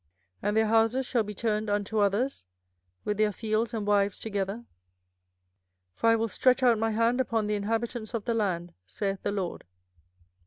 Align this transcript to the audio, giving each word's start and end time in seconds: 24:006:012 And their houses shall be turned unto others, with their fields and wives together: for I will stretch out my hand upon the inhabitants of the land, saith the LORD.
24:006:012 0.01 0.09
And 0.47 0.57
their 0.57 0.67
houses 0.67 1.05
shall 1.05 1.21
be 1.21 1.35
turned 1.35 1.69
unto 1.69 1.99
others, 1.99 2.47
with 3.05 3.17
their 3.17 3.31
fields 3.31 3.71
and 3.71 3.85
wives 3.85 4.17
together: 4.17 4.65
for 5.93 6.09
I 6.09 6.15
will 6.15 6.27
stretch 6.27 6.63
out 6.63 6.79
my 6.79 6.89
hand 6.89 7.21
upon 7.21 7.45
the 7.45 7.53
inhabitants 7.53 8.15
of 8.15 8.25
the 8.25 8.33
land, 8.33 8.73
saith 8.87 9.21
the 9.21 9.31
LORD. 9.31 9.63